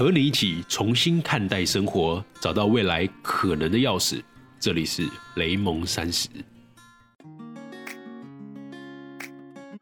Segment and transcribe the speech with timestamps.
[0.00, 4.22] 和你一起重新看待生活，找到未来可能的钥匙。
[4.58, 5.06] 这里是
[5.36, 6.26] 雷蒙三十。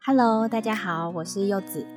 [0.03, 1.87] Hello，大家好，我是柚子。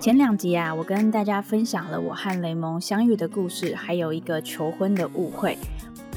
[0.00, 5.58] 前两集啊，我跟大家分享了我和雷蒙相遇的故事，还有一个求婚的误会。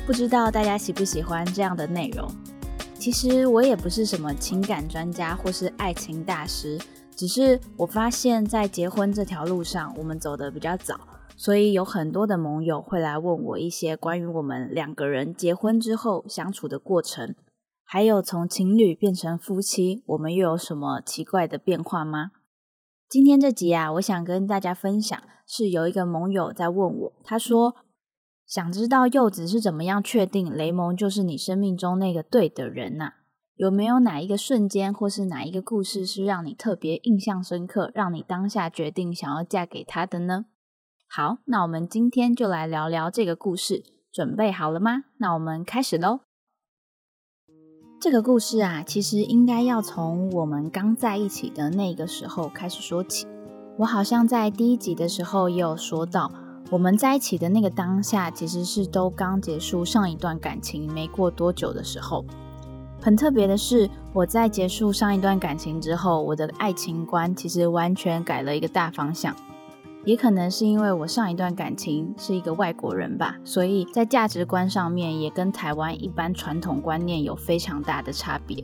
[0.07, 2.25] 不知道大家喜不喜欢这样的内容？
[2.97, 6.79] 其实我也不是什么情感专家或是爱情大师，
[7.17, 10.97] 只是我发现，在结婚这条路上，我们走得比较早，
[11.39, 17.33] 所以有很多的盟友会来问我一些关于我们两个人结婚之后相处的过程。
[17.85, 22.31] 还有从情侣变成夫妻，我们又有什么奇怪的变化吗？
[23.07, 27.73] 今天这集啊，我想跟大家分享，是有一个盟友在问我，他说
[28.45, 33.13] 想知道柚子是怎么样确定雷蒙就是你生命中那个对的人呐、
[33.55, 40.47] 有没有哪一个瞬间或是哪一个故事是让你特别印象深刻，让你当下决定想要嫁给他的呢？
[41.11, 45.05] 好，那我们今天就来聊聊这个故事，准备好了吗？
[45.17, 46.19] 那我们开始喽。
[47.99, 53.25] 这个故事啊，其实应该要从我们刚在一起的那个时候开始说起。
[53.79, 56.31] 我好像在第一集的时候也有说到，
[56.69, 62.23] 我们在一起的那个当下，其实是都刚结束上一段感情没过多久的时候。
[63.01, 69.35] 很特别的是，我在结束上一段感情之后，我的爱情观其实完全改了一个大方向。
[70.05, 78.63] 也可能是因为我上一段感情是一个外国人吧，所以在价值观上面也跟台湾一般传统观念有非常大的差别。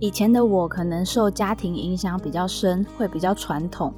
[0.00, 3.94] 以前的我可能受家庭影响比较深，会比较传统，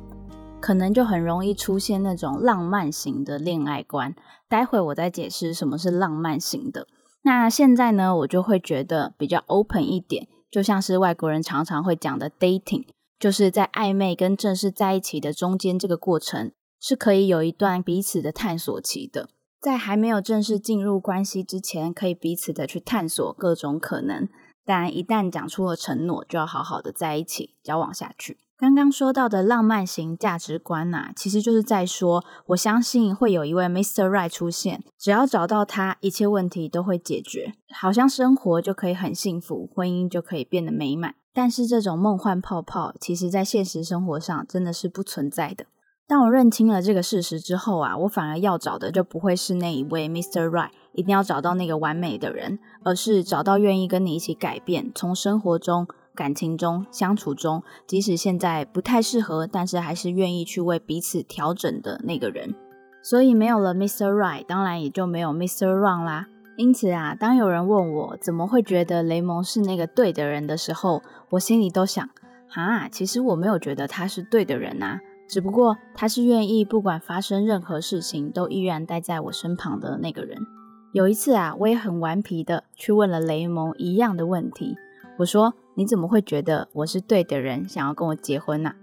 [0.60, 4.12] 可能就很容易出现那种浪漫型的恋爱观。
[4.48, 6.88] 待会我再解释什么是浪漫型的。
[7.22, 12.86] 那现在呢，我就会觉得比较 open 一点，就像是外国人常常会讲的 dating，
[13.20, 16.50] 就是在暧昧跟正式在一起的中间这个过程。
[16.83, 19.28] 是可以有一段彼此的探索期的，
[19.61, 24.28] 在还没有正式进入关系之前，可以彼此的去探索各种可能。
[24.64, 28.38] 但一旦讲出了承诺，就要好好的在一起交往下去。
[28.56, 34.09] 刚刚说到的浪漫型价值观呐、啊，其实就是在说，我相信会有一位 Mr.
[34.09, 41.14] Right 出现，只要找到他，一切问题都会解决，好像生活就可以很幸福，婚姻就可以变得美满。
[41.32, 45.66] 但是这种梦幻泡泡，其实在现实生活上真的是不存在的。
[46.08, 50.46] 当我认清了这个事实之后啊，我反而要找的就不会是那一位 Mr.
[50.46, 62.54] Right，一定要找到那个完美的人，而是找到愿意跟你一起改变，从生活中、感情中、相处中，即使现在不太适合，但是还是愿意去为彼此调整的那个人。
[63.02, 64.10] 所以没有了 Mr.
[64.10, 65.66] Right，当然也就没有 Mr.
[65.66, 66.26] Wrong 啦。
[66.58, 72.06] 因此啊，当有人问我怎么会觉得雷蒙是那个对的人的时候，我心里都想，
[72.48, 75.00] 哈，其实我没有觉得他是对的人啊。
[75.32, 80.47] 只不过他是愿意不管发生任何事情都依然待在我身旁的那个人。
[80.93, 84.76] 有一次啊，我也很顽皮的去问了雷蒙一样的问题。
[85.19, 88.75] 我说：“你怎么会觉得我是对的人，想要跟我结婚呢？”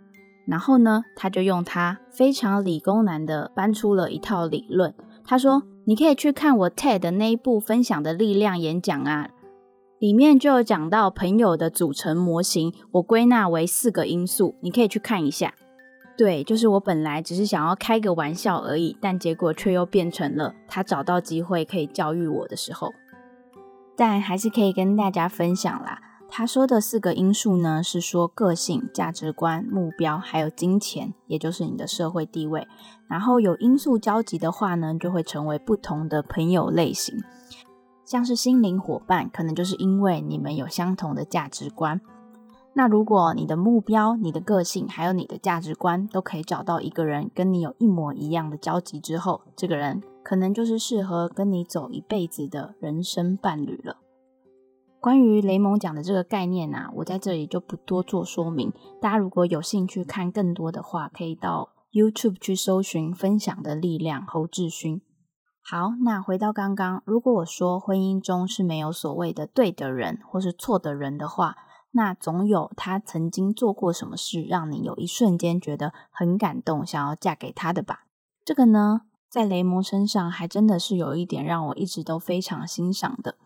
[0.48, 4.96] 然后呢，他就用他非常理工男的搬出了一套理论。
[5.24, 9.30] 他说：“你可以去看我 TED 那一部分享的力量演讲啊，
[10.00, 15.54] 里面就有讲到朋友的组成模型，我归纳为四个因素，你可以去看一下。”
[16.19, 22.91] 对，就是我本来只是想要开个玩笑而已，但结果却又变成了他找到机会可以教育我的时候。
[23.96, 26.02] 但还是可以跟大家分享啦。
[26.28, 32.68] 他说的四个因素呢，是说个性、价值观、目标，还有金钱，也就是你的社会地位。
[33.07, 37.16] 然后有因素交集的话呢，就会成为不同的朋友类型。
[38.03, 42.01] 像是心灵伙伴，可能就是因为你们有相同的价值观。
[42.74, 53.97] 那如果你的目标、你的个性还有你的价值观都可以找到一个人跟你有一模一样的交集之后，这个人可能就是适合跟你走一辈子的人生伴侣了。
[55.02, 58.72] 关于雷蒙讲的这个概念啊，我在这里就不多做说明。
[59.01, 65.01] 大家如果有兴趣看更多的话，可以到 YouTube 去搜寻“分享的力量”侯志勋。
[65.62, 71.56] 好，那回到刚刚，如果我说婚姻中是没有所谓的对的人或是错的人的话，
[71.91, 78.06] 那总有他曾经做过什么事，让你有一瞬间觉得很感动，想要嫁给他的吧？
[78.45, 83.38] 这个呢，在雷蒙身上还真的是有一点让我一直都非常欣赏的，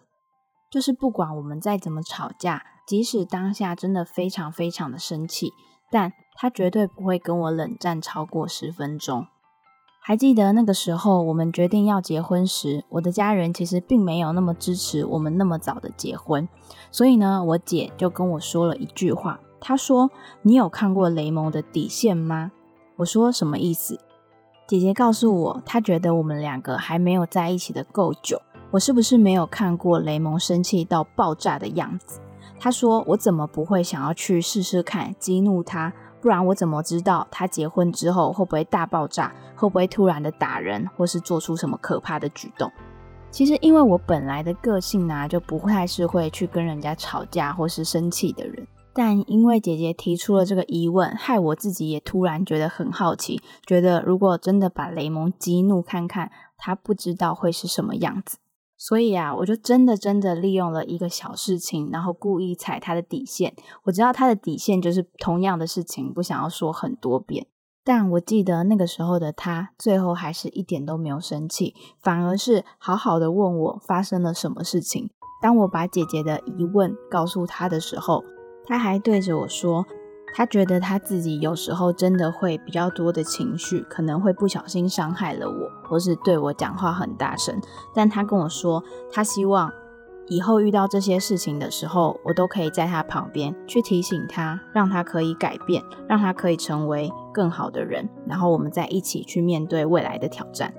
[0.70, 5.52] 就是不管我们再怎么吵架，即使当下真的非常非常的生气，
[5.90, 9.28] 但他绝对不会跟我冷战超过十分钟。
[10.06, 16.46] 还记得那个时候，我们决定要结婚时，我的家人其实并没有那么支持我们那么早的结婚，
[16.92, 20.12] 所以呢，我姐就跟我说了一句话，她说
[20.44, 22.52] ：“你有看过雷蒙的底线吗？”
[22.98, 23.98] 我说：“什么意思？”
[24.68, 28.42] 姐姐告诉我，她觉得我们两个还没有在一起的够久。
[28.72, 32.20] 我是不是没有看过雷蒙生气到爆炸的样子？
[32.60, 35.94] 她说：“我怎么不会想要去试试看激怒他？
[36.20, 39.36] 不然我怎么知道他结婚之后会不会大爆炸？
[39.64, 42.72] 会不会突然的打人，或是做出什么可怕的举动？”
[43.32, 48.68] 其实，因为我本来的个性呢，就不太是会去跟人家吵架或是生气的人。
[48.94, 58.38] 但因为姐姐提出了这个疑问，害我自己也突然觉得很好奇，觉得如果真的把雷蒙激怒看看，他不知道会是什么样子。
[58.78, 63.56] 所以啊，我就真的真的利用了一个小事情，然后故意踩他的底线。
[63.86, 67.48] 我知道他的底线就是同样的事情，不想要说很多遍。
[67.86, 75.10] 但我记得那个时候的他，最后还是一点都没有生气，反而是好好的问我发生了什么事情。
[75.42, 78.24] 当我把姐姐的疑问告诉他的时候，
[78.66, 79.86] 他还对着我说，
[80.34, 87.60] 他觉得他自己有时候真的会比较多的情绪，可能会不小心伤害了我，或是对我讲话很大声。
[87.94, 88.82] 但他跟我说，
[89.12, 89.70] 他希望
[90.28, 100.74] 以后遇到这些事情的时候，我都可以在他旁边去提醒他，让他可以改变，让他可以成为更好的人，然后我们再一起去面对未来的挑战。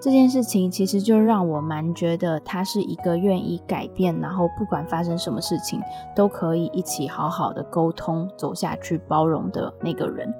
[0.00, 5.80] 这件事情其实就让我蛮觉得他是一个愿意改变，然后不管发生什么事情
[6.16, 10.34] 都可以一起好好的沟通走下去、包容的那个人。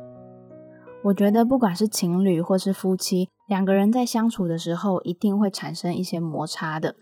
[1.04, 6.96] 我觉得不管是情侣或是夫妻，两个人在相处的时候一定会产生一些摩擦的。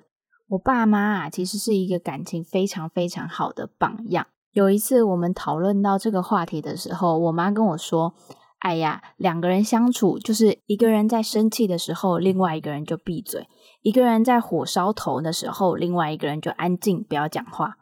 [0.50, 4.26] 我爸妈啊，其实是一个感情非常非常好的榜样。
[4.52, 8.14] 有一次我们讨论到这个话题的时候，我妈跟我说。
[8.58, 13.44] 哎呀，两个人相处就是一个人在生气的时候，另外一个人就闭嘴；
[13.80, 17.76] 一个人在火烧头的时候，另外一个人就安静，不要讲话。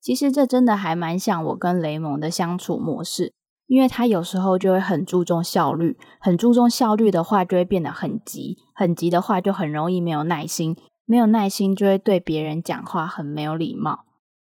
[0.00, 3.34] 其实这真的还蛮像我跟雷蒙的相处模式，
[3.66, 14.04] 因为他有时候就会很注重效率，很注重效率的话，就会变得很急；很急的话，就很容易没有耐心；没有耐心，就会对别人讲话很没有礼貌。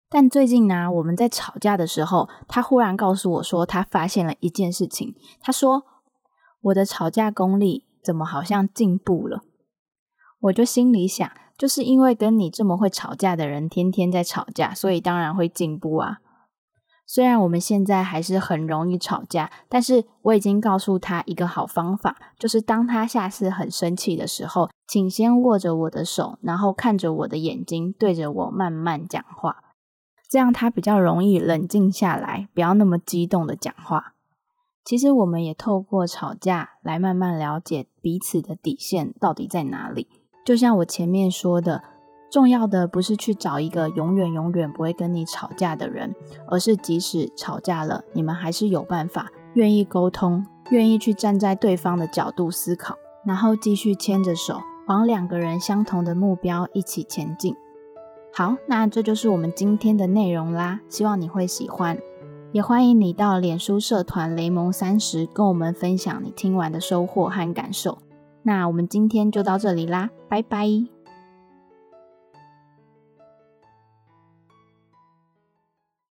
[0.09, 5.15] 但最近呢，我们在吵架的时候，他忽然告诉我说，他发现了一件事情。
[5.41, 5.85] 他说
[6.61, 9.41] ：“我的吵架功力怎么好像进步了？”
[10.41, 16.19] 我就心里想，就是因为跟你这么会吵架的人天天在吵架，所以当然会进步啊。
[17.07, 29.65] 虽然我们现在还是很容易吵架，但是我已经告诉他一个好方法，就是当他下次很生气的时候，请先握着我的手，然后看着我的眼睛，对着我慢慢讲话。
[30.29, 34.12] 这样他比较容易冷静下来，不要那么激动的讲话。
[34.85, 40.09] 其实我们也透过吵架来慢慢了解彼此的底线到底在哪里。
[40.44, 41.83] 就像我前面说的，
[42.31, 46.15] 重要的不是去找一个永远永远不会跟你吵架的人，
[46.49, 57.55] 而是即使吵架了，你们还是有办法，愿意沟通，愿意去站在对方的角度思考，然后继续牵着手，往两个人相同的目标一起前进。
[58.32, 61.99] 好，那这就是我们今天的内容啦，希望你会喜欢，
[62.52, 67.99] 也欢迎你到脸书社团雷蒙三十跟我们分享你听完的收获和感受。
[68.43, 71.02] 那我们今天就到这里啦，拜拜。